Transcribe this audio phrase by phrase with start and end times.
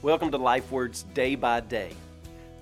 [0.00, 1.90] Welcome to Life Words Day by Day.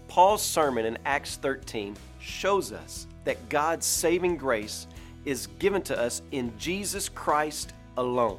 [0.08, 4.86] Paul's sermon in Acts 13 shows us that God's saving grace
[5.26, 8.38] is given to us in Jesus Christ alone.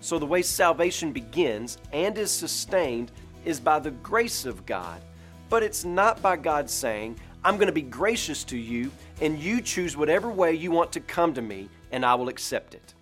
[0.00, 3.12] So, the way salvation begins and is sustained
[3.44, 5.02] is by the grace of God,
[5.50, 9.60] but it's not by God saying, I'm going to be gracious to you, and you
[9.60, 12.94] choose whatever way you want to come to me, and I will accept it.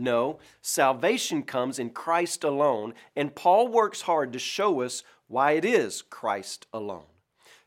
[0.00, 5.64] No, salvation comes in Christ alone, and Paul works hard to show us why it
[5.64, 7.04] is Christ alone.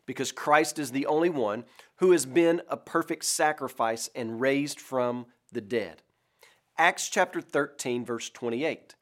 [0.07, 1.63] Because Christ is the only one
[1.97, 6.01] who has been a perfect sacrifice and raised from the dead.
[6.75, 8.95] Acts chapter 13, verse 28.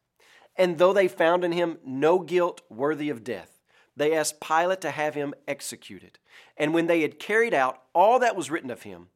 [0.58, 3.62] And though they found in him no guilt worthy of death,
[3.96, 6.20] they asked Pilate to have him executed.
[6.58, 9.08] And when they had carried out all that was written of him,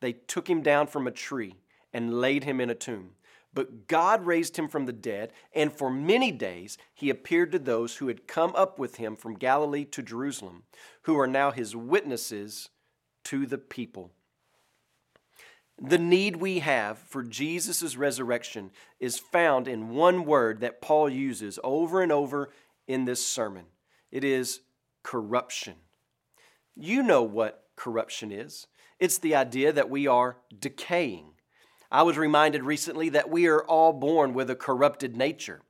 [0.00, 1.54] they took him down from a tree
[1.90, 3.12] and laid him in a tomb.
[3.54, 7.96] But God raised him from the dead, and for many days he appeared to those
[7.96, 10.62] who had come up with him from Galilee to Jerusalem,
[11.02, 12.70] who are now his witnesses
[13.24, 14.10] to the people.
[15.80, 21.58] The need we have for Jesus' resurrection is found in one word that Paul uses
[21.64, 22.50] over and over
[22.86, 23.64] in this sermon
[24.10, 24.60] it is
[25.02, 25.74] corruption.
[26.76, 28.66] You know what corruption is
[29.00, 31.32] it's the idea that we are decaying
[31.92, 35.60] I was reminded recently that we are all born with a corrupted nature.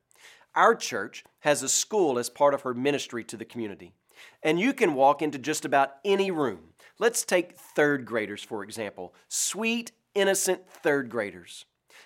[0.55, 3.92] Our church has a school as part of her ministry to the community.
[4.41, 6.75] And you can walk into just about any room.
[7.01, 9.14] Let's take third graders, for example.
[9.29, 11.64] Sweet, innocent third graders.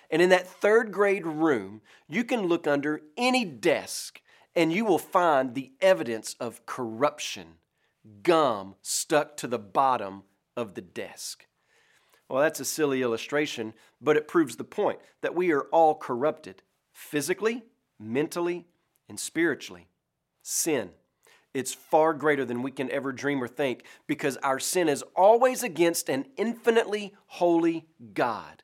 [0.09, 4.19] And in that third grade room, you can look under any desk
[4.55, 7.57] and you will find the evidence of corruption
[8.23, 10.23] gum stuck to the bottom
[10.55, 11.45] of the desk.
[12.29, 16.61] Well, that's a silly illustration, but it proves the point that we are all corrupted
[16.91, 17.63] physically,
[17.99, 18.65] mentally,
[19.07, 19.87] and spiritually.
[20.41, 20.89] Sin.
[21.53, 25.63] It's far greater than we can ever dream or think because our sin is always
[25.63, 28.63] against an infinitely holy God.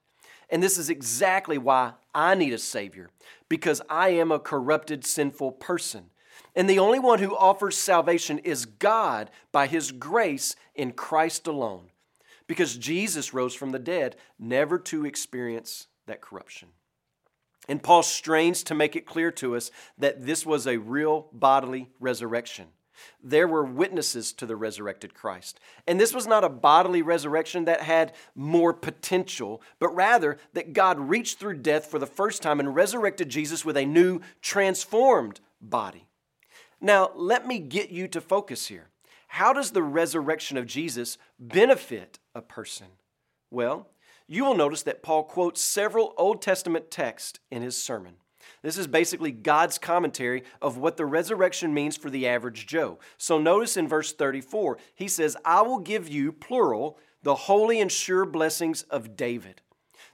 [0.49, 3.09] And this is exactly why I need a Savior
[3.49, 6.11] because I am a corrupted, sinful person.
[6.55, 11.89] And the only one who offers salvation is God by His grace in Christ alone
[12.53, 16.67] because Jesus rose from the dead, never to experience that corruption.
[17.67, 21.89] And Paul strains to make it clear to us that this was a real bodily
[21.99, 22.67] resurrection.
[23.23, 25.59] There were witnesses to the resurrected Christ.
[25.87, 30.99] And this was not a bodily resurrection that had more potential, but rather that God
[30.99, 36.05] reached through death for the first time and resurrected Jesus with a new, transformed body.
[36.79, 38.89] Now, let me get you to focus here.
[39.27, 42.87] How does the resurrection of Jesus benefit a person?
[43.51, 43.89] Well,
[44.27, 48.15] you will notice that Paul quotes several Old Testament texts in his sermon.
[48.61, 52.99] This is basically God's commentary of what the resurrection means for the average Joe.
[53.17, 57.91] So notice in verse 34, he says, I will give you, plural, the holy and
[57.91, 59.61] sure blessings of David.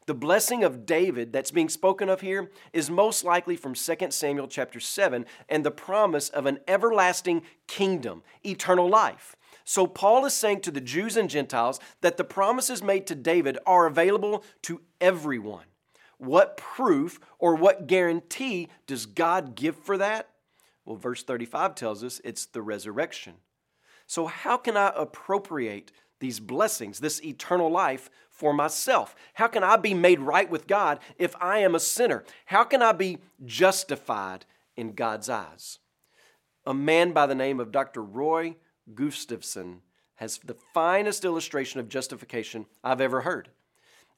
[0.05, 4.47] The blessing of David that's being spoken of here is most likely from 2 Samuel
[4.47, 9.35] chapter 7 and the promise of an everlasting kingdom, eternal life.
[9.69, 13.59] So Paul is saying to the Jews and Gentiles that the promises made to David
[13.67, 15.65] are available to everyone.
[16.17, 20.27] What proof or what guarantee does God give for that?
[20.85, 23.35] Well, verse 35 tells us it's the resurrection.
[24.07, 29.15] So, how can I appropriate these blessings, this eternal life for myself?
[29.35, 32.23] How can I be made right with God if I am a sinner?
[32.45, 35.77] How can I be justified in God's eyes?
[36.65, 38.01] A man by the name of Dr.
[38.01, 38.55] Roy
[38.95, 39.81] Gustafson
[40.15, 43.49] has the finest illustration of justification I've ever heard.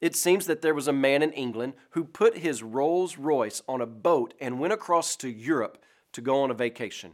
[0.00, 3.80] It seems that there was a man in England who put his Rolls Royce on
[3.80, 5.78] a boat and went across to Europe
[6.12, 7.12] to go on a vacation.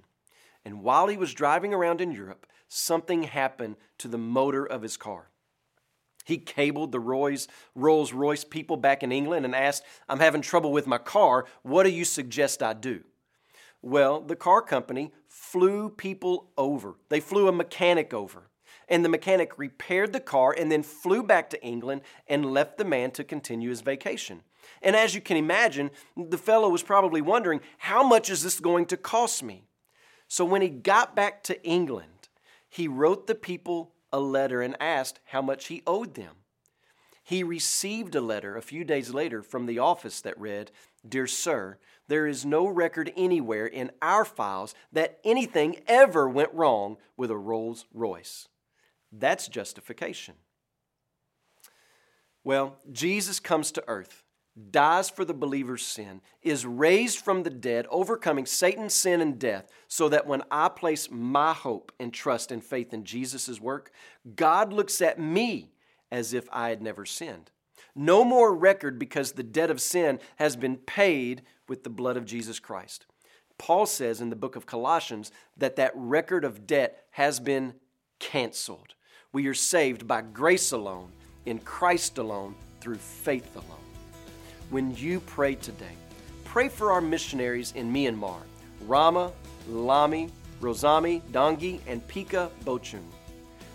[0.65, 4.97] And while he was driving around in Europe, something happened to the motor of his
[4.97, 5.29] car.
[6.25, 7.01] He cabled the
[7.75, 11.47] Rolls Royce people back in England and asked, I'm having trouble with my car.
[11.63, 13.03] What do you suggest I do?
[13.83, 16.97] Well, the car company flew people over.
[17.09, 18.51] They flew a mechanic over.
[18.89, 22.85] And the mechanic repaired the car and then flew back to England and left the
[22.85, 24.43] man to continue his vacation.
[24.83, 28.87] And as you can imagine, the fellow was probably wondering, how much is this going
[28.87, 29.65] to cost me?
[30.27, 32.29] So when he got back to England,
[32.69, 36.37] he wrote the people a letter and asked how much he owed them.
[37.29, 40.71] He received a letter a few days later from the office that read,
[41.07, 41.77] Dear Sir,
[42.07, 47.37] there is no record anywhere in our files that anything ever went wrong with a
[47.37, 48.49] Rolls Royce.
[49.13, 50.37] That's justification.
[52.45, 54.25] Well, Jesus comes to earth,
[54.71, 59.69] dies for the believer's sin, is raised from the dead, overcoming Satan's sin, and death,
[59.87, 63.91] so that when I place my hope and trust and faith in Jesus' work,
[64.35, 65.73] God looks at me
[66.11, 67.51] as if I had never sinned.
[67.95, 72.25] No more record because the debt of sin has been paid with the blood of
[72.25, 73.07] Jesus Christ.
[73.59, 77.75] Paul says in the book of Colossians that that record of debt has been
[78.21, 78.95] canceled.
[79.33, 81.11] We are saved by grace alone,
[81.45, 83.85] in Christ alone, through faith alone.
[84.71, 85.97] When you pray today,
[86.45, 88.41] pray for our missionaries in Myanmar,
[88.87, 89.33] Rama,
[89.69, 90.31] Lami,
[90.61, 93.03] Rosami, Dongi, and Pika Bochun.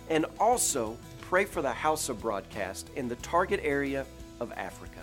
[0.09, 0.97] And also
[1.33, 4.05] pray for the House of Broadcast in the target area
[4.39, 4.99] of Africa.